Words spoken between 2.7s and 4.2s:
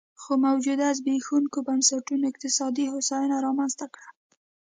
هوساینه رامنځته کړه